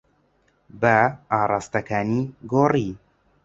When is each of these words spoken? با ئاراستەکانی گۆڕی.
با 0.81 0.97
ئاراستەکانی 1.31 2.21
گۆڕی. 2.51 2.87